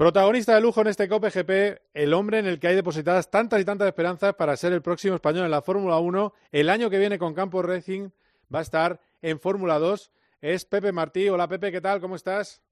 Protagonista 0.00 0.54
de 0.54 0.62
lujo 0.62 0.80
en 0.80 0.86
este 0.86 1.10
Cope 1.10 1.28
GP, 1.28 1.82
el 1.92 2.14
hombre 2.14 2.38
en 2.38 2.46
el 2.46 2.58
que 2.58 2.68
hay 2.68 2.74
depositadas 2.74 3.30
tantas 3.30 3.60
y 3.60 3.66
tantas 3.66 3.86
esperanzas 3.86 4.32
para 4.32 4.56
ser 4.56 4.72
el 4.72 4.80
próximo 4.80 5.14
español 5.14 5.44
en 5.44 5.50
la 5.50 5.60
Fórmula 5.60 5.98
1. 5.98 6.32
El 6.52 6.70
año 6.70 6.88
que 6.88 6.98
viene 6.98 7.18
con 7.18 7.34
Campo 7.34 7.60
Racing 7.60 8.08
va 8.50 8.60
a 8.60 8.62
estar 8.62 8.98
en 9.20 9.38
Fórmula 9.38 9.78
2. 9.78 10.10
Es 10.40 10.64
Pepe 10.64 10.90
Martí. 10.90 11.28
Hola 11.28 11.46
Pepe, 11.48 11.70
¿qué 11.70 11.82
tal? 11.82 12.00
¿Cómo 12.00 12.16
estás? 12.16 12.62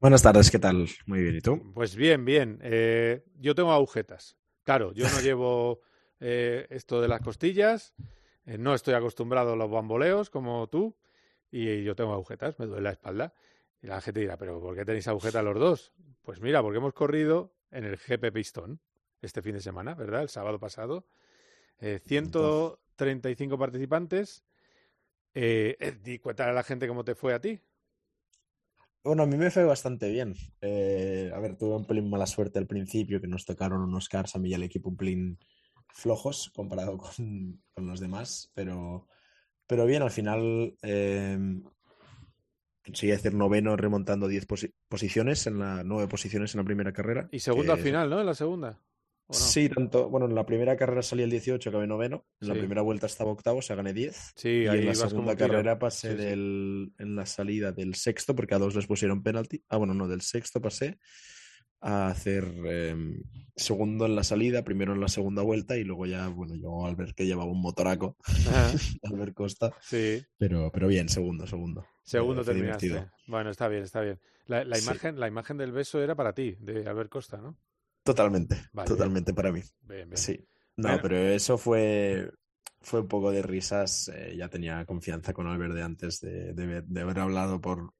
Buenas 0.00 0.24
tardes, 0.24 0.50
¿qué 0.50 0.58
tal? 0.58 0.88
Muy 1.06 1.22
bien, 1.22 1.36
¿y 1.36 1.40
tú? 1.40 1.62
Pues 1.74 1.94
bien, 1.94 2.24
bien. 2.24 2.58
Eh, 2.60 3.22
yo 3.38 3.54
tengo 3.54 3.70
agujetas. 3.70 4.36
Claro, 4.64 4.92
yo 4.94 5.08
no 5.08 5.20
llevo 5.20 5.80
eh, 6.18 6.66
esto 6.70 7.00
de 7.00 7.06
las 7.06 7.20
costillas, 7.20 7.94
eh, 8.46 8.58
no 8.58 8.74
estoy 8.74 8.94
acostumbrado 8.94 9.52
a 9.52 9.56
los 9.56 9.70
bamboleos 9.70 10.28
como 10.28 10.66
tú, 10.66 10.96
y 11.52 11.84
yo 11.84 11.94
tengo 11.94 12.14
agujetas, 12.14 12.58
me 12.58 12.66
duele 12.66 12.82
la 12.82 12.90
espalda. 12.90 13.32
Y 13.84 13.86
la 13.86 14.00
gente 14.00 14.20
dirá, 14.20 14.38
¿pero 14.38 14.62
por 14.62 14.74
qué 14.74 14.82
tenéis 14.86 15.06
agujetas 15.08 15.44
los 15.44 15.58
dos? 15.58 15.92
Pues 16.22 16.40
mira, 16.40 16.62
porque 16.62 16.78
hemos 16.78 16.94
corrido 16.94 17.52
en 17.70 17.84
el 17.84 17.98
GP 17.98 18.32
Pistón 18.32 18.80
este 19.20 19.42
fin 19.42 19.52
de 19.52 19.60
semana, 19.60 19.94
¿verdad? 19.94 20.22
El 20.22 20.30
sábado 20.30 20.58
pasado. 20.58 21.06
135 21.78 23.58
participantes. 23.58 24.42
Eh, 25.34 25.98
di 26.02 26.18
cuéntale 26.18 26.52
a 26.52 26.54
la 26.54 26.62
gente 26.62 26.88
cómo 26.88 27.04
te 27.04 27.14
fue 27.14 27.34
a 27.34 27.40
ti. 27.42 27.60
Bueno, 29.02 29.24
a 29.24 29.26
mí 29.26 29.36
me 29.36 29.50
fue 29.50 29.64
bastante 29.64 30.10
bien. 30.10 30.34
Eh, 30.62 31.30
a 31.34 31.38
ver, 31.40 31.58
tuve 31.58 31.76
un 31.76 31.86
pelín 31.86 32.08
mala 32.08 32.26
suerte 32.26 32.58
al 32.58 32.66
principio, 32.66 33.20
que 33.20 33.28
nos 33.28 33.44
tocaron 33.44 33.82
unos 33.82 34.08
cars 34.08 34.34
a 34.34 34.38
mí 34.38 34.48
y 34.48 34.54
al 34.54 34.62
equipo 34.62 34.88
un 34.88 34.96
pelín 34.96 35.38
flojos 35.88 36.50
comparado 36.54 36.96
con, 37.16 37.60
los 37.76 38.00
demás, 38.00 38.50
pero, 38.54 39.08
pero 39.66 39.84
bien, 39.84 40.00
al 40.00 40.10
final 40.10 40.74
eh, 40.80 41.38
conseguí 42.84 43.12
hacer 43.12 43.34
noveno 43.34 43.76
remontando 43.76 44.28
10 44.28 44.46
posiciones, 44.88 45.46
en 45.46 45.58
la 45.58 45.82
nueve 45.84 46.08
posiciones 46.08 46.54
en 46.54 46.60
la 46.60 46.64
primera 46.64 46.92
carrera. 46.92 47.28
Y 47.32 47.40
segundo 47.40 47.72
al 47.72 47.78
final, 47.78 48.10
¿no? 48.10 48.20
En 48.20 48.26
la 48.26 48.34
segunda. 48.34 48.80
Sí, 49.30 49.70
tanto. 49.70 50.10
Bueno, 50.10 50.26
en 50.26 50.34
la 50.34 50.44
primera 50.44 50.76
carrera 50.76 51.00
salí 51.02 51.22
el 51.22 51.30
18, 51.30 51.70
acabé 51.70 51.86
noveno. 51.86 52.26
En 52.42 52.48
la 52.48 52.54
primera 52.54 52.82
vuelta 52.82 53.06
estaba 53.06 53.30
octavo, 53.30 53.60
o 53.60 53.62
sea, 53.62 53.74
gané 53.74 53.94
10. 53.94 54.34
Sí, 54.36 54.48
y 54.48 54.66
ahí 54.66 54.80
en 54.80 54.86
la 54.86 54.94
segunda 54.94 55.34
carrera 55.34 55.78
pasé 55.78 56.32
en 56.32 57.16
la 57.16 57.24
salida 57.24 57.72
del 57.72 57.94
sexto, 57.94 58.36
porque 58.36 58.54
a 58.54 58.58
dos 58.58 58.74
les 58.74 58.86
pusieron 58.86 59.22
penalti. 59.22 59.64
Ah, 59.70 59.78
bueno, 59.78 59.94
no, 59.94 60.08
del 60.08 60.20
sexto 60.20 60.60
pasé 60.60 60.98
a 61.84 62.08
hacer 62.08 62.44
em, 62.64 63.22
segundo 63.54 64.06
en 64.06 64.16
la 64.16 64.24
salida, 64.24 64.64
primero 64.64 64.94
en 64.94 65.00
la 65.00 65.08
segunda 65.08 65.42
vuelta 65.42 65.76
y 65.76 65.84
luego 65.84 66.06
ya, 66.06 66.28
bueno, 66.28 66.54
yo 66.56 66.86
al 66.86 66.96
ver 66.96 67.14
que 67.14 67.26
llevaba 67.26 67.50
un 67.50 67.60
motoraco, 67.60 68.16
al 69.02 69.18
ver 69.18 69.34
Costa. 69.34 69.70
Sí. 69.82 70.24
Pero, 70.38 70.72
pero 70.72 70.88
bien, 70.88 71.10
segundo, 71.10 71.46
segundo. 71.46 71.86
Segundo 72.02 72.40
eh, 72.40 72.44
terminaste. 72.46 73.06
Bueno, 73.26 73.50
está 73.50 73.68
bien, 73.68 73.82
está 73.82 74.00
bien. 74.00 74.18
La, 74.46 74.62
imagen, 74.78 75.20
la 75.20 75.28
imagen 75.28 75.58
del 75.58 75.72
beso 75.72 76.02
era 76.02 76.14
para 76.14 76.34
ti, 76.34 76.56
de 76.58 76.86
Albert 76.88 77.10
Costa, 77.10 77.36
¿no? 77.38 77.58
Totalmente, 78.02 78.56
totalmente 78.86 79.32
para 79.32 79.52
mí. 79.52 79.62
Sí. 80.14 80.46
No, 80.76 80.98
pero 81.00 81.16
eso 81.16 81.56
fue, 81.56 82.30
fue 82.80 83.00
un 83.00 83.08
poco 83.08 83.30
de 83.30 83.42
risas. 83.42 84.08
Eh, 84.08 84.34
ya 84.36 84.48
tenía 84.48 84.84
confianza 84.84 85.32
con 85.32 85.46
Albert 85.46 85.74
de 85.74 85.82
antes 85.82 86.20
de, 86.20 86.52
de, 86.52 87.00
haber 87.00 87.18
hablado 87.18 87.60
por, 87.60 87.94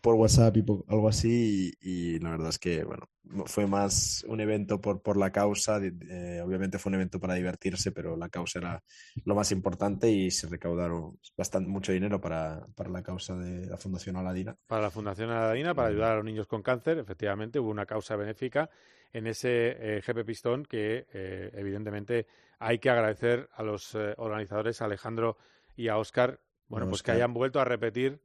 por 0.00 0.14
WhatsApp 0.14 0.56
y 0.56 0.64
algo 0.88 1.08
así. 1.08 1.72
Y, 1.80 2.18
la 2.20 2.30
verdad 2.30 2.48
es 2.48 2.58
que, 2.58 2.84
bueno, 2.84 3.08
fue 3.46 3.66
más 3.66 4.24
un 4.28 4.40
evento 4.40 4.80
por, 4.80 5.02
por 5.02 5.16
la 5.16 5.30
causa. 5.30 5.80
Eh, 5.82 6.40
obviamente 6.44 6.78
fue 6.78 6.90
un 6.90 6.94
evento 6.94 7.20
para 7.20 7.34
divertirse, 7.34 7.92
pero 7.92 8.16
la 8.16 8.28
causa 8.28 8.58
era 8.58 8.82
lo 9.24 9.34
más 9.34 9.52
importante 9.52 10.10
y 10.10 10.30
se 10.30 10.48
recaudaron 10.48 11.18
bastante 11.36 11.68
mucho 11.68 11.92
dinero 11.92 12.20
para, 12.20 12.66
para 12.74 12.90
la 12.90 13.02
causa 13.02 13.36
de 13.36 13.66
la 13.66 13.76
Fundación 13.76 14.16
Aladina. 14.16 14.56
Para 14.66 14.82
la 14.82 14.90
Fundación 14.90 15.30
Aladina, 15.30 15.74
para 15.74 15.88
ayudar 15.88 16.12
a 16.12 16.16
los 16.16 16.24
niños 16.24 16.46
con 16.46 16.62
cáncer, 16.62 16.98
efectivamente, 16.98 17.58
hubo 17.58 17.70
una 17.70 17.86
causa 17.86 18.16
benéfica 18.16 18.70
en 19.12 19.26
ese 19.26 19.76
eh, 19.78 20.02
GP 20.06 20.24
Pistón 20.24 20.64
que 20.64 21.06
eh, 21.12 21.50
evidentemente 21.54 22.26
hay 22.58 22.78
que 22.78 22.90
agradecer 22.90 23.48
a 23.54 23.62
los 23.62 23.94
eh, 23.94 24.14
organizadores, 24.16 24.82
a 24.82 24.86
Alejandro 24.86 25.38
y 25.76 25.88
a 25.88 25.98
Oscar, 25.98 26.40
bueno, 26.66 26.88
pues 26.88 27.02
que 27.02 27.12
hayan 27.12 27.32
vuelto 27.32 27.60
a 27.60 27.64
repetir 27.64 28.20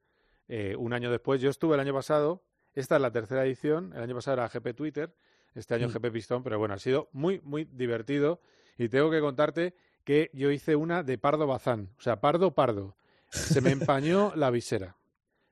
un 0.77 0.93
año 0.93 1.09
después. 1.11 1.41
Yo 1.41 1.49
estuve 1.49 1.75
el 1.75 1.79
año 1.79 1.93
pasado, 1.93 2.43
esta 2.73 2.95
es 2.95 3.01
la 3.01 3.11
tercera 3.11 3.45
edición, 3.45 3.93
el 3.95 4.03
año 4.03 4.15
pasado 4.15 4.35
era 4.35 4.49
GP 4.49 4.75
Twitter, 4.75 5.15
este 5.55 5.75
año 5.75 5.87
mm. 5.87 5.91
GP 5.93 6.11
Pistón, 6.11 6.43
pero 6.43 6.59
bueno, 6.59 6.73
ha 6.73 6.79
sido 6.79 7.09
muy, 7.11 7.39
muy 7.41 7.65
divertido 7.65 8.41
y 8.77 8.89
tengo 8.89 9.09
que 9.09 9.19
contarte 9.19 9.75
que 10.03 10.29
yo 10.33 10.51
hice 10.51 10.75
una 10.75 11.03
de 11.03 11.17
Pardo 11.17 11.47
Bazán, 11.47 11.89
o 11.97 12.01
sea, 12.01 12.19
Pardo 12.19 12.53
Pardo. 12.53 12.95
Se 13.29 13.61
me 13.61 13.71
empañó 13.71 14.31
la 14.35 14.51
visera. 14.51 14.97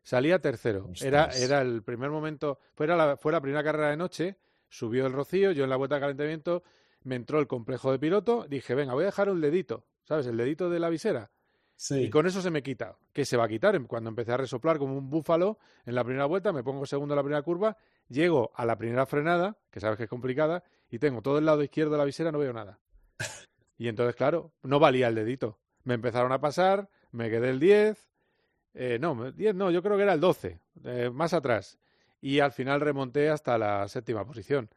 Salía 0.04 0.40
tercero. 0.40 0.90
Era, 1.02 1.28
era 1.28 1.62
el 1.62 1.84
primer 1.84 2.10
momento, 2.10 2.60
fue 2.76 2.86
la, 2.88 3.18
fue 3.18 3.32
la 3.32 3.42
primera 3.42 3.64
carrera 3.64 3.90
de 3.90 3.98
noche 3.98 4.38
Subió 4.72 5.06
el 5.06 5.12
rocío, 5.12 5.52
yo 5.52 5.66
en 5.66 5.70
la 5.70 5.76
vuelta 5.76 5.96
de 5.96 6.02
calentamiento 6.02 6.64
me 7.04 7.16
entró 7.16 7.40
el 7.40 7.48
complejo 7.48 7.92
de 7.92 8.00
piloto, 8.00 8.46
dije, 8.48 8.74
venga, 8.74 8.94
voy 8.94 9.04
a 9.04 9.08
dejar 9.08 9.30
un 9.30 9.42
dedito, 9.42 9.86
¿sabes? 10.06 10.26
El 10.28 10.38
dedito 10.38 10.70
de 10.70 10.80
la 10.80 10.88
visera. 10.88 11.30
Y 11.90 12.10
con 12.10 12.28
eso 12.28 12.42
se 12.42 12.52
me 12.52 12.62
quita. 12.62 12.96
¿Qué 13.12 13.26
se 13.26 13.38
va 13.38 13.46
a 13.46 13.48
quitar? 13.48 13.82
Cuando 13.88 14.10
empecé 14.10 14.32
a 14.32 14.38
resoplar 14.38 14.78
como 14.78 14.98
un 14.98 15.10
búfalo 15.10 15.58
en 15.86 15.96
la 15.96 16.04
primera 16.04 16.26
vuelta, 16.26 16.52
me 16.52 16.64
pongo 16.64 16.86
segundo 16.86 17.14
en 17.14 17.18
la 17.18 17.24
primera 17.24 17.42
curva, 17.42 17.78
llego 18.08 18.52
a 18.56 18.66
la 18.66 18.78
primera 18.78 19.06
frenada, 19.06 19.58
que 19.72 19.80
sabes 19.80 19.98
que 19.98 20.04
es 20.04 20.10
complicada, 20.10 20.64
y 20.90 21.00
tengo 21.00 21.22
todo 21.22 21.40
el 21.40 21.46
lado 21.46 21.64
izquierdo 21.64 21.94
de 21.94 21.98
la 21.98 22.06
visera, 22.06 22.32
no 22.32 22.40
veo 22.40 22.54
nada. 22.54 22.80
Y 23.78 23.88
entonces, 23.88 24.16
claro, 24.16 24.52
no 24.62 24.78
valía 24.78 25.08
el 25.08 25.16
dedito. 25.16 25.58
Me 25.86 25.96
empezaron 25.96 26.32
a 26.32 26.40
pasar, 26.40 26.88
me 27.12 27.32
quedé 27.32 27.50
el 27.50 27.60
10, 27.60 28.12
eh, 28.76 29.00
no, 29.02 29.32
10 29.32 29.56
no, 29.56 29.72
yo 29.72 29.82
creo 29.82 29.98
que 29.98 30.04
era 30.04 30.14
el 30.14 30.20
12, 30.20 30.60
eh, 30.84 31.10
más 31.12 31.34
atrás 31.34 31.80
y 32.22 32.40
al 32.40 32.52
final 32.52 32.80
remonté 32.80 33.30
hasta 33.30 33.58
la 33.58 33.88
séptima 33.88 34.26
posición. 34.26 34.70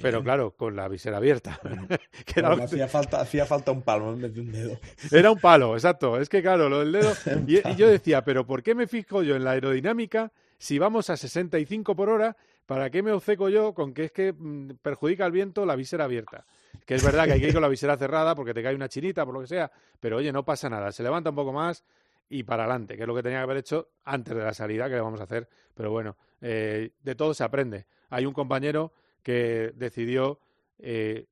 Pero 0.00 0.22
claro, 0.22 0.52
con 0.52 0.76
la 0.76 0.86
visera 0.88 1.16
abierta. 1.16 1.58
hacía, 2.62 2.86
falta, 2.86 3.20
hacía 3.20 3.44
falta 3.44 3.72
un 3.72 3.82
palo 3.82 4.12
en 4.12 4.22
vez 4.22 4.34
de 4.34 4.40
un 4.40 4.52
dedo. 4.52 4.78
Era 5.10 5.32
un 5.32 5.38
palo, 5.38 5.74
exacto. 5.74 6.20
Es 6.20 6.28
que 6.28 6.42
claro, 6.42 6.68
lo 6.68 6.80
del 6.80 6.92
dedo. 6.92 7.12
y, 7.46 7.74
yo 7.74 7.88
decía, 7.88 8.22
pero 8.22 8.46
¿por 8.46 8.62
qué 8.62 8.74
me 8.74 8.86
fijo 8.86 9.22
yo 9.22 9.34
en 9.34 9.44
la 9.44 9.52
aerodinámica 9.52 10.30
si 10.58 10.78
vamos 10.78 11.10
a 11.10 11.16
65 11.16 11.96
por 11.96 12.08
hora? 12.08 12.36
¿Para 12.66 12.88
qué 12.90 13.02
me 13.02 13.10
obceco 13.10 13.48
yo 13.48 13.74
con 13.74 13.92
que 13.92 14.04
es 14.04 14.12
que 14.12 14.32
mm, 14.32 14.76
perjudica 14.80 15.26
el 15.26 15.32
viento 15.32 15.66
la 15.66 15.74
visera 15.74 16.04
abierta? 16.04 16.46
Que 16.86 16.94
es 16.94 17.04
verdad 17.04 17.24
que 17.24 17.32
hay 17.32 17.40
que 17.40 17.48
ir 17.48 17.52
con 17.52 17.62
la 17.62 17.68
visera 17.68 17.96
cerrada 17.96 18.36
porque 18.36 18.54
te 18.54 18.62
cae 18.62 18.76
una 18.76 18.88
chinita, 18.88 19.24
por 19.24 19.34
lo 19.34 19.40
que 19.40 19.48
sea. 19.48 19.72
Pero 19.98 20.18
oye, 20.18 20.30
no 20.30 20.44
pasa 20.44 20.70
nada. 20.70 20.92
Se 20.92 21.02
levanta 21.02 21.30
un 21.30 21.36
poco 21.36 21.52
más 21.52 21.82
y 22.28 22.44
para 22.44 22.62
adelante, 22.62 22.94
que 22.94 23.02
es 23.02 23.08
lo 23.08 23.14
que 23.14 23.24
tenía 23.24 23.38
que 23.38 23.42
haber 23.42 23.56
hecho 23.56 23.88
antes 24.04 24.36
de 24.36 24.44
la 24.44 24.54
salida, 24.54 24.88
que 24.88 24.94
le 24.94 25.00
vamos 25.00 25.20
a 25.20 25.24
hacer. 25.24 25.48
Pero 25.74 25.90
bueno, 25.90 26.16
eh, 26.40 26.92
de 27.02 27.14
todo 27.16 27.34
se 27.34 27.42
aprende. 27.42 27.86
Hay 28.08 28.24
un 28.24 28.32
compañero 28.32 28.92
que 29.22 29.72
decidió 29.74 30.40
eh, 30.78 31.26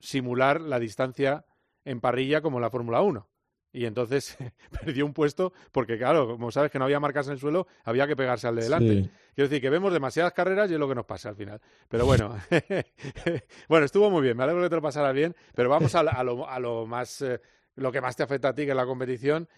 simular 0.00 0.60
la 0.60 0.78
distancia 0.78 1.44
en 1.84 2.00
parrilla 2.00 2.40
como 2.40 2.60
la 2.60 2.70
Fórmula 2.70 3.00
1. 3.02 3.28
Y 3.72 3.86
entonces 3.86 4.36
perdió 4.70 5.04
un 5.04 5.12
puesto 5.12 5.52
porque, 5.72 5.98
claro, 5.98 6.28
como 6.28 6.52
sabes 6.52 6.70
que 6.70 6.78
no 6.78 6.84
había 6.84 7.00
marcas 7.00 7.26
en 7.26 7.32
el 7.34 7.40
suelo, 7.40 7.66
había 7.82 8.06
que 8.06 8.14
pegarse 8.14 8.46
al 8.46 8.54
de 8.54 8.62
delante. 8.62 9.10
Quiero 9.34 9.48
decir 9.48 9.60
que 9.60 9.68
vemos 9.68 9.92
demasiadas 9.92 10.32
carreras 10.32 10.70
y 10.70 10.74
es 10.74 10.80
lo 10.80 10.88
que 10.88 10.94
nos 10.94 11.04
pasa 11.04 11.30
al 11.30 11.36
final. 11.36 11.60
Pero 11.88 12.06
bueno, 12.06 12.36
bueno, 13.68 13.84
estuvo 13.84 14.10
muy 14.10 14.22
bien, 14.22 14.36
me 14.36 14.44
alegro 14.44 14.62
que 14.62 14.68
te 14.68 14.76
lo 14.76 14.82
pasaras 14.82 15.12
bien, 15.12 15.34
pero 15.54 15.68
vamos 15.68 15.94
a, 15.96 16.04
lo, 16.04 16.48
a 16.48 16.60
lo, 16.60 16.86
más, 16.86 17.20
eh, 17.22 17.40
lo 17.74 17.90
que 17.90 18.00
más 18.00 18.14
te 18.14 18.22
afecta 18.22 18.50
a 18.50 18.54
ti, 18.54 18.64
que 18.64 18.70
es 18.70 18.76
la 18.76 18.86
competición. 18.86 19.48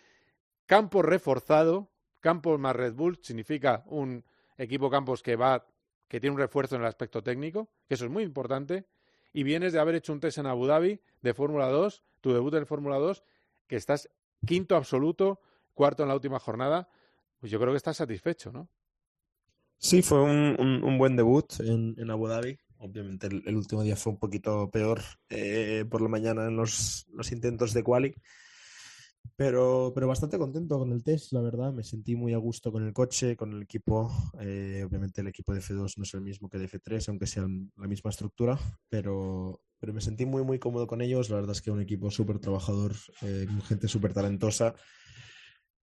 Campo 0.64 1.02
reforzado, 1.02 1.90
campo 2.20 2.56
más 2.56 2.74
Red 2.74 2.94
Bull, 2.94 3.18
significa 3.20 3.84
un 3.86 4.24
equipo 4.56 4.88
Campos 4.88 5.22
que 5.22 5.36
va, 5.36 5.66
que 6.08 6.20
tiene 6.20 6.34
un 6.34 6.40
refuerzo 6.40 6.76
en 6.76 6.82
el 6.82 6.88
aspecto 6.88 7.22
técnico, 7.22 7.70
que 7.88 7.94
eso 7.94 8.04
es 8.04 8.10
muy 8.10 8.22
importante, 8.22 8.86
y 9.32 9.42
vienes 9.42 9.72
de 9.72 9.80
haber 9.80 9.96
hecho 9.96 10.12
un 10.12 10.20
test 10.20 10.38
en 10.38 10.46
Abu 10.46 10.66
Dhabi 10.66 11.00
de 11.22 11.34
Fórmula 11.34 11.68
2, 11.68 12.02
tu 12.20 12.32
debut 12.32 12.54
en 12.54 12.66
Fórmula 12.66 12.96
2, 12.96 13.22
que 13.66 13.76
estás 13.76 14.08
quinto 14.46 14.76
absoluto, 14.76 15.40
cuarto 15.74 16.02
en 16.02 16.08
la 16.08 16.14
última 16.14 16.38
jornada, 16.38 16.88
pues 17.38 17.52
yo 17.52 17.58
creo 17.58 17.72
que 17.72 17.78
estás 17.78 17.98
satisfecho, 17.98 18.52
¿no? 18.52 18.68
Sí, 19.78 20.02
fue 20.02 20.22
un, 20.22 20.98
buen 20.98 21.16
debut 21.16 21.46
en, 21.60 22.10
Abu 22.10 22.28
Dhabi. 22.28 22.58
Obviamente 22.78 23.26
el, 23.26 23.56
último 23.56 23.82
día 23.82 23.96
fue 23.96 24.12
un 24.12 24.18
poquito 24.18 24.70
peor 24.70 25.00
eh, 25.28 25.84
por 25.90 26.00
la 26.00 26.08
mañana 26.08 26.46
en 26.46 26.56
los, 26.56 27.06
los 27.12 27.30
intentos 27.30 27.74
de 27.74 27.82
quali. 27.82 28.14
Pero, 29.34 29.92
pero 29.94 30.06
bastante 30.06 30.38
contento 30.38 30.78
con 30.78 30.92
el 30.92 31.02
test, 31.02 31.32
la 31.32 31.40
verdad. 31.40 31.72
Me 31.72 31.82
sentí 31.82 32.14
muy 32.14 32.32
a 32.34 32.38
gusto 32.38 32.70
con 32.70 32.84
el 32.84 32.92
coche, 32.92 33.36
con 33.36 33.52
el 33.52 33.62
equipo. 33.62 34.10
Eh, 34.40 34.84
obviamente 34.86 35.20
el 35.20 35.28
equipo 35.28 35.52
de 35.52 35.60
F2 35.60 35.96
no 35.96 36.04
es 36.04 36.14
el 36.14 36.20
mismo 36.20 36.48
que 36.48 36.58
de 36.58 36.68
F3, 36.68 37.08
aunque 37.08 37.26
sean 37.26 37.72
la 37.76 37.88
misma 37.88 38.10
estructura, 38.10 38.58
pero, 38.88 39.60
pero 39.78 39.92
me 39.92 40.00
sentí 40.00 40.26
muy, 40.26 40.44
muy 40.44 40.58
cómodo 40.58 40.86
con 40.86 41.00
ellos. 41.00 41.30
La 41.30 41.36
verdad 41.36 41.52
es 41.52 41.62
que 41.62 41.70
un 41.70 41.80
equipo 41.80 42.10
súper 42.10 42.38
trabajador, 42.38 42.92
eh, 43.22 43.46
gente 43.66 43.88
súper 43.88 44.12
talentosa 44.12 44.74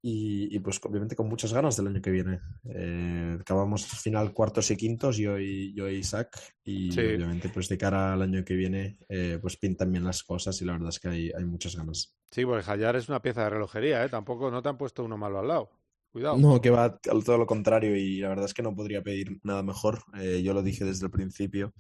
y, 0.03 0.59
pues 0.61 0.81
obviamente 0.83 1.15
con 1.15 1.29
muchas 1.29 1.53
ganas 1.53 1.77
del 1.77 1.89
año 1.89 2.01
que 2.01 2.11
viene. 2.11 2.41
Eh, 2.65 3.37
acabamos 3.41 3.87
final 3.87 4.33
cuartos 4.33 4.71
y 4.71 4.77
quintos, 4.77 5.17
yo 5.17 5.39
y, 5.39 5.75
yo 5.75 5.89
y 5.91 5.97
Isaac, 5.97 6.39
y 6.65 6.91
obviamente 6.93 7.51
pues 7.51 7.69
de 7.69 7.77
cara 7.77 8.15
al 8.15 8.23
año 8.23 8.45
que 8.45 8.55
viene 8.55 8.99
eh, 9.09 9.39
pues 9.41 9.57
pintan 9.57 9.93
bien 9.93 10.05
las 10.05 10.23
cosas 10.23 10.61
y 10.63 10.65
la 10.65 10.73
verdad 10.73 10.89
es 10.89 10.99
que 10.99 11.09
hay, 11.09 11.33
hay 11.37 11.45
muchas 11.45 11.77
ganas. 11.77 12.17
Sí, 12.31 12.45
porque 12.45 12.71
Hayar 12.71 12.97
es 12.97 13.09
una 13.09 13.21
pieza 13.21 13.45
de 13.45 13.51
relojería, 13.51 14.05
¿eh? 14.05 14.09
Tampoco 14.09 14.51
no 14.51 14.63
te 14.63 14.69
han 14.69 14.79
puesto 14.79 15.05
uno 15.05 15.19
malo 15.19 15.39
al 15.39 15.49
lado. 15.49 15.71
Cuidado. 16.13 16.39
No, 16.39 16.61
que 16.61 16.71
va 16.71 16.99
todo 16.99 17.39
lo 17.39 17.47
contrario 17.47 17.95
y 17.97 18.19
la 18.19 18.31
verdad 18.31 18.47
es 18.47 18.55
que 18.55 18.63
no 18.63 18.75
podría 18.75 19.03
pedir 19.03 19.39
nada 19.45 19.63
mejor. 19.63 20.03
Eh, 20.19 20.43
yo 20.43 20.55
lo 20.55 20.63
dije 20.63 20.85
desde 20.85 21.07
el 21.07 21.13
principio 21.13 21.73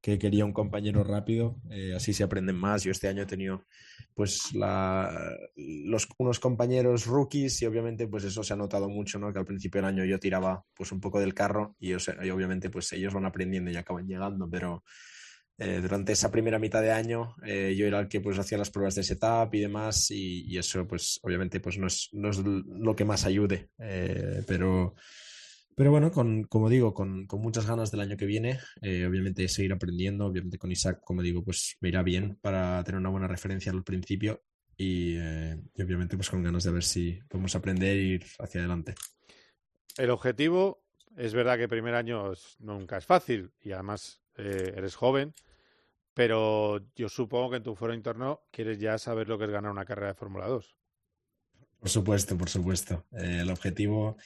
que 0.00 0.18
quería 0.18 0.44
un 0.44 0.52
compañero 0.52 1.02
rápido, 1.04 1.56
eh, 1.70 1.92
así 1.94 2.12
se 2.12 2.22
aprenden 2.22 2.56
más. 2.56 2.84
Yo 2.84 2.92
este 2.92 3.08
año 3.08 3.22
he 3.22 3.26
tenido 3.26 3.64
pues 4.18 4.52
los, 4.52 6.08
unos 6.18 6.40
compañeros 6.40 7.06
rookies 7.06 7.62
y 7.62 7.66
obviamente 7.66 8.08
pues 8.08 8.24
eso 8.24 8.42
se 8.42 8.52
ha 8.52 8.56
notado 8.56 8.88
mucho, 8.88 9.16
¿no? 9.20 9.32
Que 9.32 9.38
al 9.38 9.44
principio 9.44 9.80
del 9.80 9.90
año 9.90 10.04
yo 10.04 10.18
tiraba 10.18 10.64
pues 10.74 10.90
un 10.90 11.00
poco 11.00 11.20
del 11.20 11.34
carro 11.34 11.76
y, 11.78 11.92
obviamente 11.92 12.68
pues 12.68 12.92
ellos 12.94 13.14
van 13.14 13.26
aprendiendo 13.26 13.70
y 13.70 13.76
acaban 13.76 14.08
llegando, 14.08 14.50
pero 14.50 14.82
eh, 15.56 15.78
durante 15.80 16.14
esa 16.14 16.32
primera 16.32 16.58
mitad 16.58 16.82
de 16.82 16.90
año 16.90 17.36
eh, 17.44 17.76
yo 17.78 17.86
era 17.86 18.00
el 18.00 18.08
que 18.08 18.20
pues 18.20 18.36
hacía 18.40 18.58
las 18.58 18.70
pruebas 18.70 18.96
de 18.96 19.04
setup 19.04 19.54
y 19.54 19.60
demás 19.60 20.10
y, 20.10 20.58
eso 20.58 20.84
pues 20.88 21.20
obviamente 21.22 21.60
pues 21.60 21.78
no 21.78 21.86
es, 21.86 22.08
no 22.10 22.30
es 22.30 22.38
lo 22.38 22.96
que 22.96 23.04
más 23.04 23.24
ayude, 23.24 23.70
pero 24.48 24.96
pero 25.78 25.92
bueno, 25.92 26.10
con, 26.10 26.42
como 26.42 26.68
digo, 26.68 26.92
con, 26.92 27.28
con 27.28 27.40
muchas 27.40 27.64
ganas 27.64 27.92
del 27.92 28.00
año 28.00 28.16
que 28.16 28.26
viene, 28.26 28.58
eh, 28.82 29.06
obviamente 29.06 29.46
seguir 29.46 29.72
aprendiendo, 29.72 30.26
obviamente 30.26 30.58
con 30.58 30.72
Isaac, 30.72 31.00
como 31.04 31.22
digo, 31.22 31.44
pues 31.44 31.76
me 31.80 31.88
irá 31.88 32.02
bien 32.02 32.36
para 32.42 32.82
tener 32.82 32.98
una 33.00 33.10
buena 33.10 33.28
referencia 33.28 33.70
al 33.70 33.84
principio 33.84 34.42
y, 34.76 35.14
eh, 35.16 35.56
obviamente 35.78 36.16
pues 36.16 36.30
con 36.30 36.42
ganas 36.42 36.64
de 36.64 36.72
ver 36.72 36.82
si 36.82 37.20
podemos 37.28 37.54
aprender 37.54 37.96
e 37.96 38.02
ir 38.02 38.26
hacia 38.40 38.60
adelante. 38.60 38.96
El 39.96 40.10
objetivo, 40.10 40.82
es 41.16 41.32
verdad 41.32 41.56
que 41.56 41.68
primer 41.68 41.94
año 41.94 42.32
nunca 42.58 42.96
es 42.96 43.06
fácil 43.06 43.52
y 43.60 43.70
además 43.70 44.20
eh, 44.34 44.74
eres 44.76 44.96
joven, 44.96 45.32
pero 46.12 46.80
yo 46.96 47.08
supongo 47.08 47.50
que 47.50 47.56
en 47.58 47.62
tu 47.62 47.76
foro 47.76 47.94
interno 47.94 48.40
quieres 48.50 48.80
ya 48.80 48.98
saber 48.98 49.28
lo 49.28 49.38
que 49.38 49.44
es 49.44 49.50
ganar 49.50 49.70
una 49.70 49.84
carrera 49.84 50.08
de 50.08 50.14
Fórmula 50.14 50.48
2. 50.48 50.76
Por 51.78 51.88
supuesto, 51.88 52.36
por 52.36 52.48
supuesto. 52.48 53.06
el 53.12 53.48
objetivo 53.48 54.16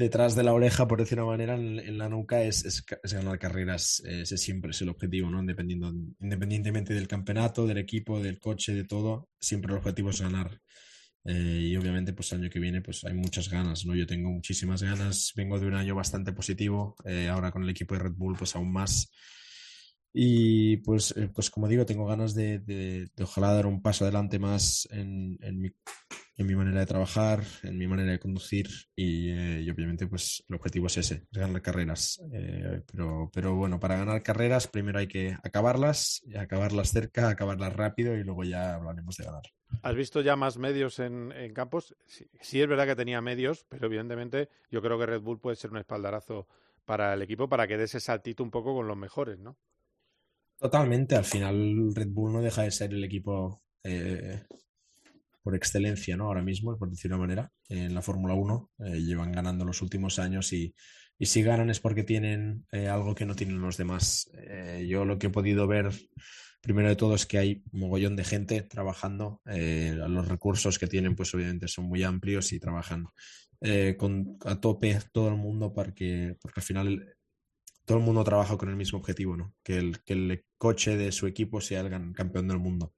detrás 0.00 0.34
de 0.34 0.42
la 0.42 0.54
oreja, 0.54 0.88
por 0.88 0.98
decir 0.98 1.18
una 1.18 1.30
manera, 1.30 1.54
en, 1.54 1.98
la 1.98 2.08
nuca 2.08 2.42
es, 2.42 2.84
ganar 3.04 3.38
carreras. 3.38 4.02
Ese 4.04 4.38
siempre 4.38 4.70
es 4.70 4.80
el 4.80 4.88
objetivo, 4.88 5.30
¿no? 5.30 5.42
Dependiendo, 5.44 5.92
independientemente 6.20 6.94
del 6.94 7.06
campeonato, 7.06 7.66
del 7.66 7.78
equipo, 7.78 8.18
del 8.20 8.38
coche, 8.38 8.74
de 8.74 8.84
todo, 8.84 9.28
siempre 9.38 9.72
el 9.72 9.78
objetivo 9.78 10.10
es 10.10 10.20
ganar. 10.20 10.58
Eh, 11.24 11.68
y 11.70 11.76
obviamente, 11.76 12.14
pues 12.14 12.32
el 12.32 12.40
año 12.40 12.50
que 12.50 12.58
viene, 12.58 12.80
pues 12.80 13.04
hay 13.04 13.12
muchas 13.12 13.50
ganas, 13.50 13.84
¿no? 13.84 13.94
Yo 13.94 14.06
tengo 14.06 14.30
muchísimas 14.30 14.82
ganas, 14.82 15.32
vengo 15.36 15.60
de 15.60 15.66
un 15.66 15.74
año 15.74 15.94
bastante 15.94 16.32
positivo, 16.32 16.96
eh, 17.04 17.28
ahora 17.28 17.52
con 17.52 17.62
el 17.62 17.68
equipo 17.68 17.94
de 17.94 18.00
Red 18.00 18.14
Bull, 18.16 18.36
pues 18.38 18.56
aún 18.56 18.72
más. 18.72 19.12
Y 20.12 20.78
pues, 20.78 21.14
eh, 21.16 21.28
pues 21.32 21.50
como 21.50 21.68
digo, 21.68 21.84
tengo 21.84 22.06
ganas 22.06 22.34
de, 22.34 22.58
de, 22.60 23.10
ojalá 23.22 23.52
dar 23.52 23.66
un 23.66 23.82
paso 23.82 24.04
adelante 24.04 24.38
más 24.38 24.88
en, 24.90 25.38
en, 25.42 25.60
mi, 25.60 25.70
en, 26.40 26.46
mi, 26.46 26.54
manera 26.54 26.80
de 26.80 26.86
trabajar, 26.86 27.42
en 27.62 27.76
mi 27.76 27.86
manera 27.86 28.12
de 28.12 28.18
conducir 28.18 28.68
y, 28.96 29.30
eh, 29.30 29.62
y 29.62 29.70
obviamente 29.70 30.06
pues 30.06 30.42
el 30.48 30.54
objetivo 30.56 30.86
es 30.86 30.96
ese, 30.96 31.26
es 31.30 31.38
ganar 31.38 31.60
carreras. 31.60 32.20
Eh, 32.32 32.82
pero, 32.90 33.30
pero 33.32 33.54
bueno, 33.54 33.78
para 33.78 33.96
ganar 33.96 34.22
carreras 34.22 34.66
primero 34.66 34.98
hay 34.98 35.06
que 35.06 35.36
acabarlas, 35.42 36.22
y 36.24 36.36
acabarlas 36.36 36.90
cerca, 36.90 37.28
acabarlas 37.28 37.74
rápido 37.74 38.16
y 38.16 38.24
luego 38.24 38.44
ya 38.44 38.74
hablaremos 38.74 39.16
de 39.16 39.24
ganar. 39.24 39.42
¿Has 39.82 39.94
visto 39.94 40.22
ya 40.22 40.34
más 40.34 40.56
medios 40.56 40.98
en, 40.98 41.30
en 41.32 41.52
campos? 41.52 41.94
Sí, 42.06 42.26
sí, 42.40 42.60
es 42.60 42.68
verdad 42.68 42.86
que 42.86 42.96
tenía 42.96 43.20
medios, 43.20 43.66
pero 43.68 43.86
evidentemente 43.86 44.48
yo 44.70 44.80
creo 44.80 44.98
que 44.98 45.06
Red 45.06 45.20
Bull 45.20 45.40
puede 45.40 45.56
ser 45.56 45.70
un 45.70 45.76
espaldarazo 45.76 46.48
para 46.86 47.12
el 47.14 47.22
equipo 47.22 47.48
para 47.48 47.68
que 47.68 47.76
dé 47.76 47.84
ese 47.84 48.00
saltito 48.00 48.42
un 48.42 48.50
poco 48.50 48.74
con 48.74 48.88
los 48.88 48.96
mejores, 48.96 49.38
¿no? 49.38 49.58
Totalmente, 50.58 51.16
al 51.16 51.24
final 51.24 51.94
Red 51.94 52.08
Bull 52.08 52.32
no 52.32 52.42
deja 52.42 52.62
de 52.62 52.70
ser 52.70 52.92
el 52.92 53.04
equipo 53.04 53.62
eh, 53.84 54.42
por 55.50 55.56
excelencia, 55.56 56.16
¿no? 56.16 56.26
Ahora 56.26 56.42
mismo, 56.42 56.78
por 56.78 56.90
decir 56.90 57.10
una 57.10 57.18
manera, 57.18 57.52
en 57.68 57.92
la 57.92 58.02
Fórmula 58.02 58.34
1 58.34 58.70
eh, 58.86 59.00
llevan 59.00 59.32
ganando 59.32 59.64
los 59.64 59.82
últimos 59.82 60.20
años 60.20 60.52
y, 60.52 60.72
y 61.18 61.26
si 61.26 61.42
ganan 61.42 61.70
es 61.70 61.80
porque 61.80 62.04
tienen 62.04 62.66
eh, 62.70 62.86
algo 62.86 63.16
que 63.16 63.26
no 63.26 63.34
tienen 63.34 63.60
los 63.60 63.76
demás. 63.76 64.30
yo 64.86 65.04
lo 65.04 65.18
que 65.18 65.26
he 65.26 65.30
podido 65.30 65.66
ver, 65.66 65.90
primero 66.60 66.88
de 66.88 66.94
todo, 66.94 67.16
es 67.16 67.26
que 67.26 67.38
hay 67.38 67.62
un 67.72 67.80
mogollón 67.80 68.14
de 68.14 68.24
gente 68.24 68.62
trabajando. 68.62 69.42
los 69.44 70.28
recursos 70.28 70.78
que 70.78 70.86
tienen, 70.86 71.16
pues 71.16 71.34
obviamente 71.34 71.66
son 71.66 71.86
muy 71.86 72.04
amplios 72.04 72.52
y 72.52 72.60
trabajan 72.60 73.06
con, 73.98 74.38
a 74.44 74.60
tope 74.60 74.98
todo 75.12 75.28
el 75.28 75.36
mundo 75.36 75.74
para 75.74 75.92
que, 75.92 76.36
porque 76.40 76.60
al 76.60 76.64
final 76.64 77.16
todo 77.84 77.98
el 77.98 78.04
mundo 78.04 78.22
trabaja 78.22 78.56
con 78.56 78.68
el 78.68 78.76
mismo 78.76 79.00
objetivo, 79.00 79.36
¿no? 79.36 79.52
Que 79.64 79.78
el, 79.78 80.04
que 80.04 80.12
el 80.12 80.44
coche 80.56 80.96
de 80.96 81.10
su 81.10 81.26
equipo 81.26 81.60
sea 81.60 81.80
el 81.80 82.12
campeón 82.12 82.46
del 82.46 82.60
mundo. 82.60 82.94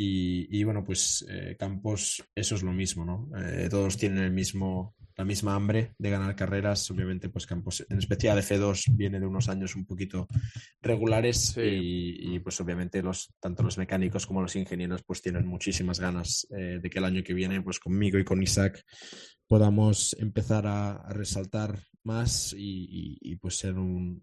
Y, 0.00 0.62
bueno, 0.62 0.84
pues 0.84 1.26
eh, 1.28 1.56
Campos, 1.58 2.22
eso 2.32 2.54
es 2.54 2.62
lo 2.62 2.72
mismo, 2.72 3.04
¿no? 3.04 3.28
Eh, 3.36 3.66
todos 3.68 3.96
tienen 3.96 4.22
el 4.22 4.30
mismo, 4.30 4.94
la 5.16 5.24
misma 5.24 5.56
hambre 5.56 5.94
de 5.98 6.10
ganar 6.10 6.36
carreras. 6.36 6.88
Obviamente, 6.92 7.28
pues 7.30 7.46
Campos, 7.46 7.84
en 7.88 7.98
especial 7.98 8.38
F2, 8.38 8.94
viene 8.94 9.18
de 9.18 9.26
unos 9.26 9.48
años 9.48 9.74
un 9.74 9.84
poquito 9.84 10.28
regulares 10.80 11.58
y, 11.60 12.38
pues 12.38 12.60
obviamente 12.60 13.02
los, 13.02 13.34
tanto 13.40 13.64
los 13.64 13.76
mecánicos 13.76 14.24
como 14.24 14.40
los 14.40 14.54
ingenieros 14.54 15.02
pues 15.02 15.20
tienen 15.20 15.48
muchísimas 15.48 15.98
ganas 15.98 16.46
eh, 16.56 16.78
de 16.80 16.88
que 16.88 17.00
el 17.00 17.04
año 17.04 17.24
que 17.24 17.34
viene, 17.34 17.60
pues 17.60 17.80
conmigo 17.80 18.20
y 18.20 18.24
con 18.24 18.40
Isaac, 18.40 18.84
podamos 19.48 20.14
empezar 20.20 20.64
a 20.68 21.08
resaltar 21.08 21.76
más 22.04 22.54
y, 22.56 23.36
pues 23.36 23.58
ser 23.58 23.74
un, 23.74 24.22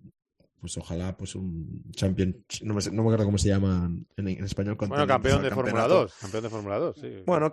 pues 0.66 0.80
ojalá 0.80 1.16
pues 1.16 1.36
un 1.36 1.84
champion, 1.92 2.44
no 2.64 2.74
me, 2.74 2.82
no 2.86 3.04
me 3.04 3.10
acuerdo 3.10 3.26
cómo 3.26 3.38
se 3.38 3.50
llama 3.50 3.88
en, 4.18 4.28
español. 4.44 4.76
Bueno, 4.80 5.06
campeón 5.06 5.44
de 5.44 5.52
Fórmula 5.52 5.88
2, 5.88 6.14
campeón 6.22 6.44
de 6.44 6.50
Fórmula 6.50 6.80
2, 6.80 6.96
sí. 7.00 7.08
Bueno, 7.24 7.52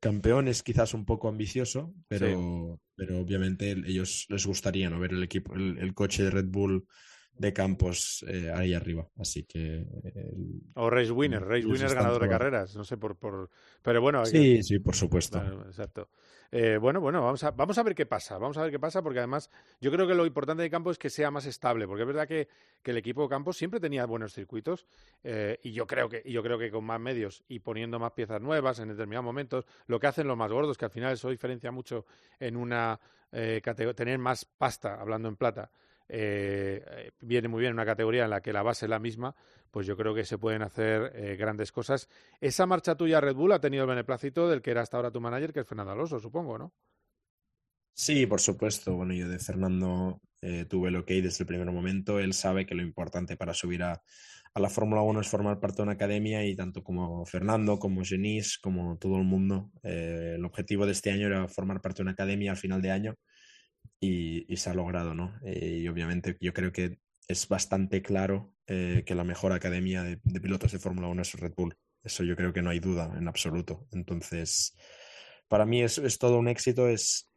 campeón 0.00 0.48
es 0.48 0.64
quizás 0.64 0.92
un 0.92 1.04
poco 1.04 1.28
ambicioso, 1.28 1.94
pero, 2.08 2.80
pero 2.96 3.20
obviamente 3.20 3.70
ellos 3.70 4.26
les 4.28 4.44
gustaría 4.44 4.90
¿no? 4.90 4.98
ver 4.98 5.12
el 5.12 5.22
equipo, 5.22 5.54
el, 5.54 5.94
coche 5.94 6.24
de 6.24 6.30
Red 6.30 6.46
Bull 6.46 6.84
de 7.36 7.52
Campos 7.52 8.24
eh, 8.28 8.52
ahí 8.54 8.74
arriba, 8.74 9.08
así 9.18 9.44
que... 9.44 9.86
o 10.74 10.90
Race 10.90 11.10
Winner, 11.10 11.42
Race 11.42 11.66
Winner 11.66 11.94
ganador 11.94 12.22
de 12.22 12.28
carreras, 12.28 12.76
no 12.76 12.84
sé, 12.84 12.96
por... 12.96 13.16
por... 13.16 13.50
Pero 13.82 14.00
bueno... 14.00 14.24
Sí, 14.26 14.62
sí, 14.62 14.78
por 14.78 14.94
supuesto. 14.94 15.38
exacto. 15.66 16.08
Eh, 16.54 16.76
bueno, 16.76 17.00
bueno, 17.00 17.22
vamos 17.22 17.42
a, 17.44 17.50
vamos 17.50 17.78
a 17.78 17.82
ver 17.82 17.94
qué 17.94 18.04
pasa. 18.04 18.36
Vamos 18.36 18.58
a 18.58 18.62
ver 18.62 18.70
qué 18.70 18.78
pasa, 18.78 19.00
porque 19.00 19.20
además 19.20 19.50
yo 19.80 19.90
creo 19.90 20.06
que 20.06 20.14
lo 20.14 20.26
importante 20.26 20.62
de 20.62 20.68
campo 20.68 20.90
es 20.90 20.98
que 20.98 21.08
sea 21.08 21.30
más 21.30 21.46
estable, 21.46 21.86
porque 21.86 22.02
es 22.02 22.06
verdad 22.06 22.28
que, 22.28 22.46
el 22.84 22.98
equipo 22.98 23.22
de 23.22 23.28
campo 23.30 23.54
siempre 23.54 23.80
tenía 23.80 24.04
buenos 24.04 24.34
circuitos 24.34 24.86
eh, 25.24 25.58
y 25.62 25.72
yo 25.72 25.86
creo 25.86 26.08
que 26.08 26.20
y 26.24 26.32
yo 26.32 26.42
creo 26.42 26.58
que 26.58 26.70
con 26.70 26.84
más 26.84 27.00
medios 27.00 27.42
y 27.48 27.60
poniendo 27.60 27.98
más 27.98 28.12
piezas 28.12 28.40
nuevas 28.42 28.80
en 28.80 28.88
determinados 28.88 29.24
momentos, 29.24 29.64
lo 29.86 29.98
que 29.98 30.08
hacen 30.08 30.26
los 30.26 30.36
más 30.36 30.52
gordos, 30.52 30.76
que 30.76 30.84
al 30.84 30.90
final 30.90 31.12
eso 31.14 31.30
diferencia 31.30 31.70
mucho 31.70 32.04
en 32.38 32.56
una 32.56 33.00
eh, 33.30 33.62
tener 33.96 34.18
más 34.18 34.44
pasta, 34.44 35.00
hablando 35.00 35.28
en 35.28 35.36
plata, 35.36 35.70
eh, 36.08 37.10
viene 37.20 37.48
muy 37.48 37.60
bien 37.60 37.70
en 37.70 37.74
una 37.74 37.86
categoría 37.86 38.24
en 38.24 38.30
la 38.30 38.40
que 38.40 38.52
la 38.52 38.62
base 38.62 38.86
es 38.86 38.90
la 38.90 38.98
misma, 38.98 39.34
pues 39.70 39.86
yo 39.86 39.96
creo 39.96 40.14
que 40.14 40.24
se 40.24 40.38
pueden 40.38 40.62
hacer 40.62 41.12
eh, 41.14 41.36
grandes 41.36 41.72
cosas. 41.72 42.08
Esa 42.40 42.66
marcha 42.66 42.94
tuya 42.94 43.20
Red 43.20 43.34
Bull 43.34 43.52
ha 43.52 43.60
tenido 43.60 43.84
el 43.84 43.88
beneplácito 43.88 44.48
del 44.48 44.62
que 44.62 44.70
era 44.70 44.82
hasta 44.82 44.98
ahora 44.98 45.10
tu 45.10 45.20
manager, 45.20 45.52
que 45.52 45.60
es 45.60 45.66
Fernando 45.66 45.92
Alonso, 45.92 46.20
supongo, 46.20 46.58
¿no? 46.58 46.72
Sí, 47.94 48.26
por 48.26 48.40
supuesto. 48.40 48.94
Bueno, 48.96 49.14
yo 49.14 49.28
de 49.28 49.38
Fernando 49.38 50.20
eh, 50.40 50.66
tuve 50.66 50.88
el 50.88 50.96
ok 50.96 51.08
desde 51.08 51.44
el 51.44 51.46
primer 51.46 51.70
momento. 51.70 52.18
Él 52.18 52.32
sabe 52.32 52.66
que 52.66 52.74
lo 52.74 52.82
importante 52.82 53.36
para 53.36 53.54
subir 53.54 53.82
a, 53.82 54.02
la 54.54 54.68
Fórmula 54.68 55.00
1 55.02 55.20
es 55.20 55.28
formar 55.28 55.60
parte 55.60 55.78
de 55.78 55.82
una 55.84 55.92
academia 55.92 56.44
y 56.44 56.54
tanto 56.54 56.82
como 56.82 57.24
Fernando, 57.24 57.78
como 57.78 58.04
Genis, 58.04 58.58
como 58.58 58.98
todo 58.98 59.16
el 59.16 59.24
mundo, 59.24 59.70
eh, 59.82 60.34
el 60.36 60.44
objetivo 60.44 60.84
de 60.84 60.92
este 60.92 61.10
año 61.10 61.26
era 61.26 61.48
formar 61.48 61.80
parte 61.80 61.98
de 61.98 62.02
una 62.02 62.12
academia 62.12 62.50
al 62.50 62.58
final 62.58 62.82
de 62.82 62.90
año 62.90 63.14
y, 64.02 64.56
se 64.56 64.68
ha 64.68 64.74
logrado, 64.74 65.14
¿no? 65.14 65.32
y 65.44 65.86
obviamente 65.86 66.36
yo 66.40 66.52
creo 66.52 66.72
que 66.72 66.98
es 67.28 67.48
bastante 67.48 68.02
claro 68.02 68.54
eh, 68.66 69.04
que 69.06 69.14
la 69.14 69.24
mejor 69.24 69.52
academia 69.52 70.02
de, 70.02 70.18
pilotos 70.40 70.72
de 70.72 70.78
Fórmula 70.78 71.08
1 71.08 71.22
es 71.22 71.34
Red 71.34 71.54
Bull. 71.56 71.76
Eso 72.02 72.24
yo 72.24 72.36
creo 72.36 72.52
que 72.52 72.62
no 72.62 72.70
hay 72.70 72.80
duda 72.80 73.12
en 73.16 73.28
absoluto. 73.28 73.86
Entonces, 73.92 74.76
para 75.48 75.64
mí 75.64 75.82
es, 75.82 75.98
es 75.98 76.18
todo 76.18 76.38
un 76.38 76.48
éxito, 76.48 76.88
es 76.88 77.30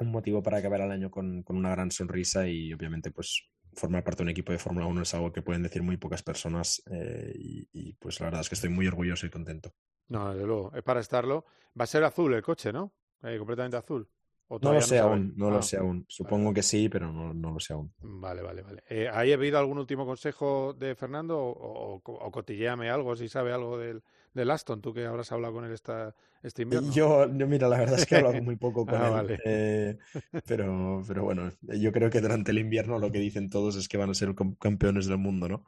un 0.00 0.10
motivo 0.10 0.42
para 0.42 0.58
acabar 0.58 0.80
el 0.80 0.90
año 0.90 1.10
con, 1.10 1.42
con, 1.42 1.56
una 1.56 1.70
gran 1.70 1.90
sonrisa 1.90 2.48
y 2.48 2.72
obviamente 2.72 3.10
pues 3.10 3.48
formar 3.74 4.02
parte 4.02 4.18
de 4.18 4.24
un 4.24 4.30
equipo 4.30 4.52
de 4.52 4.58
Fórmula 4.58 4.86
1 4.86 5.02
es 5.02 5.14
algo 5.14 5.32
que 5.32 5.42
pueden 5.42 5.62
decir 5.62 5.82
muy 5.82 5.96
pocas 5.96 6.22
personas 6.22 6.82
eh, 6.90 7.32
y, 7.36 7.92
pues 7.94 8.18
la 8.20 8.26
verdad 8.26 8.40
es 8.40 8.48
que 8.48 8.56
estoy 8.56 8.70
muy 8.70 8.86
orgulloso 8.86 9.26
y 9.26 9.30
contento. 9.30 9.72
No, 10.08 10.32
desde 10.32 10.46
luego, 10.46 10.72
es 10.74 10.82
para 10.82 11.00
estarlo. 11.00 11.44
Va 11.78 11.84
a 11.84 11.86
ser 11.86 12.02
azul 12.02 12.34
el 12.34 12.42
coche, 12.42 12.72
¿no? 12.72 12.94
Eh, 13.22 13.38
completamente 13.38 13.76
azul. 13.76 14.08
No 14.50 14.72
lo 14.72 14.80
sé 14.80 14.98
aún, 14.98 15.34
no 15.36 15.50
lo 15.50 15.58
ah, 15.58 15.62
sé 15.62 15.76
aún. 15.76 16.06
Supongo 16.08 16.54
que 16.54 16.62
sí, 16.62 16.88
pero 16.88 17.12
no, 17.12 17.34
no, 17.34 17.52
lo 17.52 17.60
sé 17.60 17.74
aún. 17.74 17.92
Vale, 18.00 18.40
vale, 18.40 18.62
vale. 18.62 18.82
Eh, 18.88 19.08
¿Hay 19.12 19.32
habido 19.32 19.58
algún 19.58 19.78
último 19.78 20.06
consejo 20.06 20.72
de 20.72 20.94
Fernando 20.94 21.38
o, 21.38 22.00
o, 22.02 22.30
cotilleame 22.30 22.88
algo 22.88 23.14
si 23.14 23.28
sabe 23.28 23.52
algo 23.52 23.76
del, 23.76 24.02
del, 24.32 24.50
Aston? 24.50 24.80
Tú 24.80 24.94
que 24.94 25.04
habrás 25.04 25.32
hablado 25.32 25.52
con 25.52 25.66
él 25.66 25.72
esta, 25.72 26.14
este 26.42 26.62
invierno. 26.62 26.90
Yo, 26.90 27.30
yo, 27.30 27.46
mira, 27.46 27.68
la 27.68 27.78
verdad 27.78 27.98
es 27.98 28.06
que 28.06 28.14
he 28.14 28.18
hablado 28.18 28.42
muy 28.42 28.56
poco 28.56 28.86
con 28.86 28.94
ah, 28.94 29.20
él. 29.20 29.38
Eh, 29.44 29.98
pero, 30.46 31.02
pero 31.06 31.24
bueno, 31.24 31.52
yo 31.60 31.92
creo 31.92 32.08
que 32.08 32.22
durante 32.22 32.50
el 32.50 32.58
invierno 32.58 32.98
lo 32.98 33.12
que 33.12 33.18
dicen 33.18 33.50
todos 33.50 33.76
es 33.76 33.86
que 33.86 33.98
van 33.98 34.10
a 34.10 34.14
ser 34.14 34.34
campeones 34.58 35.06
del 35.06 35.18
mundo, 35.18 35.48
¿no? 35.48 35.64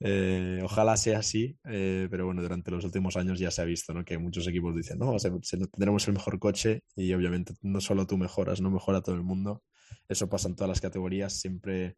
Eh, 0.00 0.60
ojalá 0.62 0.96
sea 0.96 1.20
así, 1.20 1.56
eh, 1.64 2.08
pero 2.10 2.26
bueno, 2.26 2.42
durante 2.42 2.70
los 2.70 2.84
últimos 2.84 3.16
años 3.16 3.38
ya 3.38 3.50
se 3.50 3.62
ha 3.62 3.64
visto 3.64 3.94
¿no? 3.94 4.04
que 4.04 4.18
muchos 4.18 4.46
equipos 4.46 4.74
dicen, 4.74 4.98
no, 4.98 5.16
tendremos 5.18 6.06
el 6.08 6.14
mejor 6.14 6.38
coche 6.38 6.82
y 6.96 7.12
obviamente 7.14 7.54
no 7.62 7.80
solo 7.80 8.06
tú 8.06 8.18
mejoras, 8.18 8.60
no 8.60 8.70
mejora 8.70 9.02
todo 9.02 9.14
el 9.14 9.22
mundo. 9.22 9.62
Eso 10.08 10.28
pasa 10.28 10.48
en 10.48 10.56
todas 10.56 10.68
las 10.68 10.80
categorías, 10.80 11.38
siempre 11.40 11.96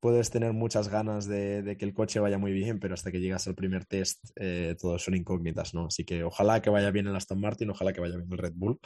puedes 0.00 0.30
tener 0.30 0.52
muchas 0.52 0.88
ganas 0.88 1.26
de, 1.26 1.76
que 1.78 1.84
el 1.84 1.94
coche 1.94 2.20
vaya 2.20 2.38
muy 2.38 2.52
bien, 2.52 2.80
pero 2.80 2.94
hasta 2.94 3.12
que 3.12 3.20
llegas 3.20 3.46
al 3.46 3.54
primer 3.54 3.84
test 3.84 4.24
eh, 4.36 4.76
todos 4.80 5.02
son 5.02 5.14
incógnitas, 5.14 5.74
¿no? 5.74 5.86
Así 5.86 6.04
que 6.04 6.24
ojalá 6.24 6.62
que 6.62 6.70
vaya 6.70 6.90
bien 6.90 7.06
el 7.06 7.16
Aston 7.16 7.40
Martin, 7.40 7.70
ojalá 7.70 7.92
que 7.92 8.00
vaya 8.00 8.16
bien 8.16 8.32
el 8.32 8.38
Red 8.38 8.54
Bull. 8.54 8.78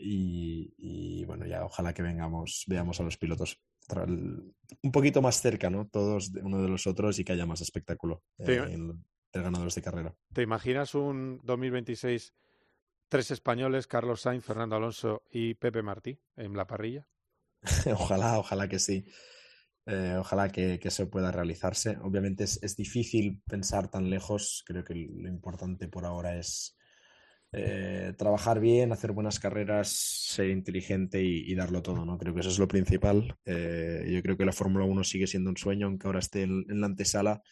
y, 0.00 0.74
y, 0.78 1.24
bueno, 1.24 1.46
ya 1.46 1.64
ojalá 1.64 1.92
que 1.92 2.02
vengamos, 2.02 2.64
veamos 2.66 2.98
a 3.00 3.04
los 3.04 3.16
pilotos 3.18 3.60
un 3.94 4.92
poquito 4.92 5.22
más 5.22 5.40
cerca, 5.40 5.70
¿no? 5.70 5.86
Todos 5.88 6.32
de 6.32 6.42
uno 6.42 6.62
de 6.62 6.68
los 6.68 6.86
otros 6.86 7.18
y 7.18 7.24
que 7.24 7.32
haya 7.32 7.46
más 7.46 7.60
espectáculo 7.60 8.22
eh, 8.38 8.64
en, 8.70 9.04
ganadores 9.32 9.74
de 9.74 9.82
carrera. 9.82 10.14
¿Te 10.32 10.42
imaginas 10.42 10.94
un 10.94 11.40
2026 11.44 12.32
tres 13.08 13.30
españoles, 13.30 13.86
Carlos 13.86 14.22
Sainz, 14.22 14.44
Fernando 14.44 14.76
Alonso 14.76 15.22
y 15.30 15.54
Pepe 15.54 15.82
Martí 15.82 16.18
en 16.36 16.56
la 16.56 16.66
parrilla? 16.66 17.06
ojalá, 17.92 18.38
ojalá 18.38 18.68
que 18.68 18.78
sí. 18.78 19.04
Eh, 19.86 20.16
ojalá 20.18 20.50
que, 20.50 20.80
eso 20.82 21.08
pueda 21.08 21.30
realizarse. 21.30 21.96
Obviamente 22.02 22.44
es, 22.44 22.76
difícil 22.76 23.40
pensar 23.46 23.88
tan 23.88 24.10
lejos. 24.10 24.64
Creo 24.66 24.84
que 24.84 24.94
lo 24.94 25.28
importante 25.28 25.88
por 25.88 26.04
ahora 26.04 26.36
es 26.36 26.75
eh, 27.58 28.12
trabajar 28.18 28.60
bien, 28.60 28.92
hacer 28.92 29.12
buenas 29.12 29.40
carreras, 29.40 29.88
ser 29.88 30.50
inteligente 30.50 31.22
y, 31.22 31.54
darlo 31.54 31.80
todo, 31.82 32.04
¿no? 32.04 32.18
Creo 32.18 32.34
que 32.34 32.40
eso 32.40 32.50
es 32.50 32.58
lo 32.58 32.68
principal. 32.68 33.34
Eh, 33.46 34.06
yo 34.12 34.22
creo 34.22 34.36
que 34.36 34.44
la 34.44 34.52
Fórmula 34.52 34.84
1 34.84 35.04
sigue 35.04 35.26
siendo 35.26 35.48
un 35.48 35.56
sueño, 35.56 35.86
aunque 35.86 36.06
ahora 36.06 36.18
esté 36.18 36.42
en, 36.42 36.64
la 36.68 36.86
antesala, 36.86 37.42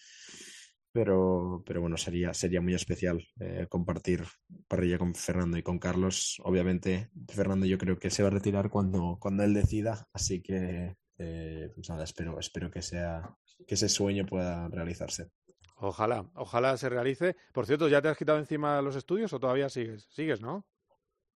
pero, 0.93 1.63
pero 1.65 1.81
bueno, 1.81 1.97
sería, 1.97 2.35
sería 2.35 2.61
muy 2.61 2.75
especial 2.75 3.27
eh, 3.41 3.67
compartir 3.71 4.25
parrilla 4.69 4.99
con 4.99 5.15
Fernando 5.15 5.57
y 5.57 5.63
con 5.63 5.79
Carlos. 5.79 6.39
Obviamente, 6.45 7.09
Fernando 7.29 7.65
yo 7.65 7.79
creo 7.79 7.99
que 7.99 8.11
se 8.11 8.23
va 8.23 8.29
a 8.29 8.33
retirar 8.33 8.69
cuando, 8.69 9.17
cuando 9.19 9.43
él 9.43 9.55
decida, 9.55 10.07
así 10.13 10.43
que 10.43 10.97
pues 11.17 11.89
nada, 11.89 12.05
espero, 12.05 12.39
espero 12.39 12.71
que, 12.71 12.83
sea, 12.83 13.35
que 13.67 13.75
ese 13.75 13.89
sueño 13.89 14.27
pueda 14.27 14.69
realizarse. 14.69 15.31
Ojalá, 15.77 16.27
ojalá 16.35 16.77
se 16.77 16.89
realice. 16.89 17.37
Por 17.53 17.67
cierto, 17.67 17.89
¿ya 17.89 18.01
te 18.01 18.09
has 18.09 18.17
quitado 18.17 18.39
encima 18.39 18.81
los 18.81 18.97
estudios 18.97 19.33
o 19.33 19.41
todavía 19.41 19.69
sigues? 19.69 20.07
Sigues, 20.11 20.41
¿no? 20.41 20.65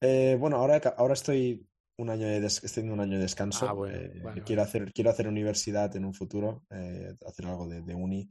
Eh, 0.00 0.36
bueno, 0.38 0.56
ahora, 0.56 0.80
ahora 0.96 1.14
estoy 1.14 1.66
un 1.96 2.10
año 2.10 2.26
de 2.26 2.44
estoy 2.46 2.88
un 2.88 3.00
año 3.00 3.16
de 3.16 3.22
descanso. 3.22 3.66
Ah, 3.66 3.90
eh, 3.90 4.22
quiero, 4.44 4.62
Hacer, 4.62 4.92
quiero 4.92 5.10
hacer 5.10 5.26
universidad 5.26 5.94
en 5.96 6.04
un 6.04 6.12
futuro, 6.12 6.64
eh, 6.70 7.14
hacer 7.26 7.46
algo 7.46 7.66
de, 7.66 7.94
uni. 7.94 8.28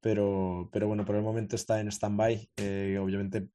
Pero, 0.00 0.68
pero 0.72 0.88
bueno, 0.88 1.04
por 1.04 1.16
el 1.16 1.22
momento 1.22 1.56
está 1.56 1.80
en 1.80 1.88
stand-by. 1.88 2.50
obviamente 3.00 3.48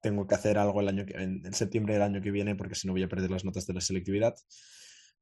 tengo 0.00 0.26
que 0.26 0.34
hacer 0.34 0.58
algo 0.58 0.80
el 0.80 0.88
año 0.88 1.04
que, 1.04 1.14
en 1.14 1.52
septiembre 1.52 1.94
del 1.94 2.02
año 2.02 2.22
que 2.22 2.30
viene 2.30 2.54
porque 2.54 2.74
si 2.74 2.86
no 2.86 2.94
voy 2.94 3.02
a 3.02 3.08
perder 3.08 3.30
las 3.30 3.44
notas 3.44 3.66
de 3.66 3.74
la 3.74 3.80
selectividad. 3.80 4.34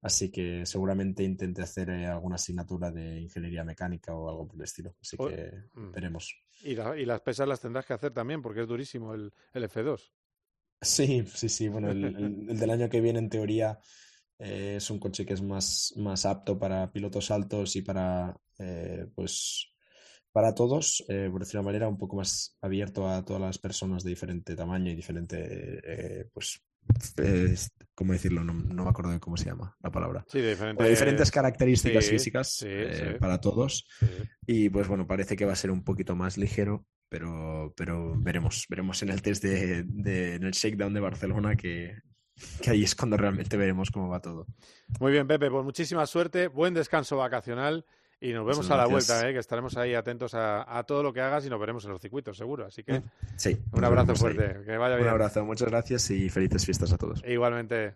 Así 0.00 0.30
que 0.30 0.64
seguramente 0.64 1.24
intente 1.24 1.62
hacer 1.62 1.90
eh, 1.90 2.06
alguna 2.06 2.36
asignatura 2.36 2.90
de 2.90 3.20
ingeniería 3.20 3.64
mecánica 3.64 4.14
o 4.14 4.28
algo 4.28 4.46
por 4.46 4.56
el 4.56 4.62
estilo. 4.62 4.94
Así 5.00 5.16
que 5.16 5.52
mm. 5.74 5.90
veremos. 5.90 6.36
Y, 6.62 6.74
las 6.76 7.20
pesas 7.20 7.48
las 7.48 7.60
tendrás 7.60 7.84
que 7.84 7.94
hacer 7.94 8.12
también 8.12 8.40
porque 8.40 8.62
es 8.62 8.68
durísimo 8.68 9.12
el, 9.12 9.32
F2. 9.52 10.12
Sí, 10.80 11.24
sí, 11.34 11.48
sí. 11.48 11.68
Bueno, 11.68 11.90
el, 11.90 12.46
del 12.46 12.70
año 12.70 12.88
que 12.88 13.00
viene 13.00 13.18
en 13.18 13.28
teoría 13.28 13.80
eh, 14.38 14.74
es 14.76 14.88
un 14.90 15.00
coche 15.00 15.26
que 15.26 15.34
es 15.34 15.42
más, 15.42 15.92
más 15.96 16.24
apto 16.26 16.56
para 16.56 16.92
pilotos 16.92 17.32
altos 17.32 17.74
y 17.74 17.82
para, 17.82 18.40
eh, 18.60 19.04
pues, 19.16 19.72
para 20.30 20.54
todos, 20.54 21.02
por 21.08 21.40
decir 21.40 21.58
una 21.58 21.66
manera, 21.66 21.88
un 21.88 21.98
poco 21.98 22.14
más 22.14 22.56
abierto 22.60 23.08
a 23.08 23.24
todas 23.24 23.42
las 23.42 23.58
personas 23.58 24.04
de 24.04 24.10
diferente 24.10 24.54
tamaño 24.54 24.92
y 24.92 24.94
diferente, 24.94 26.30
pues, 26.32 26.62
¿cómo 27.94 28.12
decirlo? 28.12 28.44
No, 28.44 28.54
me 28.54 28.90
acuerdo 28.90 29.10
de 29.12 29.20
cómo 29.20 29.36
se 29.36 29.46
llama 29.46 29.76
la 29.82 29.90
palabra. 29.90 30.24
Sí, 30.28 30.40
de 30.40 30.56
diferentes 30.88 31.30
características 31.30 32.08
físicas 32.08 32.64
eh, 32.66 33.16
para 33.18 33.40
todos. 33.40 33.86
Y 34.46 34.68
pues 34.70 34.88
bueno, 34.88 35.06
parece 35.06 35.36
que 35.36 35.44
va 35.44 35.52
a 35.52 35.56
ser 35.56 35.70
un 35.70 35.82
poquito 35.82 36.14
más 36.14 36.38
ligero, 36.38 36.86
pero, 37.08 37.72
pero 37.76 38.14
veremos. 38.18 38.66
Veremos 38.68 39.02
en 39.02 39.10
el 39.10 39.22
test 39.22 39.42
de, 39.42 39.78
en 40.34 40.44
el 40.44 40.52
shakedown 40.52 40.94
de 40.94 41.00
Barcelona 41.00 41.56
que, 41.56 41.98
que 42.62 42.70
ahí 42.70 42.84
es 42.84 42.94
cuando 42.94 43.16
realmente 43.16 43.56
veremos 43.56 43.90
cómo 43.90 44.08
va 44.08 44.20
todo. 44.20 44.46
Muy 45.00 45.12
bien, 45.12 45.26
Pepe, 45.26 45.50
pues 45.50 45.64
muchísima 45.64 46.06
suerte, 46.06 46.48
buen 46.48 46.74
descanso 46.74 47.16
vacacional 47.16 47.84
y 48.20 48.32
nos 48.32 48.46
vemos 48.46 48.70
a 48.70 48.76
la 48.76 48.86
vuelta, 48.86 49.28
¿eh? 49.28 49.32
que 49.32 49.38
estaremos 49.38 49.76
ahí 49.76 49.94
atentos 49.94 50.32
a, 50.34 50.84
todo 50.86 51.02
lo 51.02 51.12
que 51.12 51.20
hagas 51.20 51.46
y 51.46 51.50
nos 51.50 51.60
veremos 51.60 51.84
en 51.84 51.92
los 51.92 52.00
circuitos, 52.00 52.36
seguro. 52.36 52.66
Así 52.66 52.82
que 52.82 53.02
sí, 53.36 53.56
un 53.72 53.84
abrazo 53.84 54.16
fuerte, 54.16 54.64
que 54.64 54.76
vaya 54.76 54.96
bien. 54.96 55.06
Un 55.06 55.12
abrazo, 55.12 55.44
muchas 55.44 55.68
gracias 55.68 56.10
y 56.10 56.28
felices 56.28 56.64
fiestas 56.64 56.92
a 56.92 56.98
todos. 56.98 57.22
Igualmente. 57.26 57.94